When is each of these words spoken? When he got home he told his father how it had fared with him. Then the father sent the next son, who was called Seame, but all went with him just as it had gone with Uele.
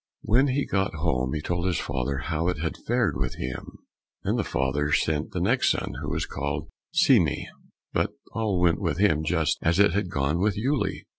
When 0.23 0.47
he 0.47 0.65
got 0.65 0.95
home 0.95 1.31
he 1.35 1.41
told 1.41 1.67
his 1.67 1.77
father 1.77 2.17
how 2.17 2.47
it 2.47 2.57
had 2.57 2.75
fared 2.75 3.15
with 3.15 3.35
him. 3.35 3.77
Then 4.23 4.35
the 4.35 4.43
father 4.43 4.91
sent 4.91 5.29
the 5.29 5.39
next 5.39 5.69
son, 5.69 5.93
who 6.01 6.09
was 6.09 6.25
called 6.25 6.69
Seame, 6.91 7.45
but 7.93 8.11
all 8.33 8.59
went 8.59 8.81
with 8.81 8.97
him 8.97 9.23
just 9.23 9.59
as 9.61 9.77
it 9.77 9.93
had 9.93 10.09
gone 10.09 10.39
with 10.39 10.57
Uele. 10.57 11.01